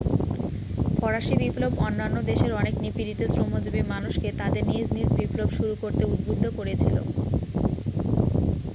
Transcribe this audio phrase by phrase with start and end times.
[0.97, 6.43] ফরাসী বিপ্লব অন্যান্য দেশের অনেক নিপীড়িত শ্রমজীবী মানুষকে তাদের নিজ নিজ বিপ্লব শুরু করতে উদ্বুদ্ধ
[6.57, 6.95] করেছিল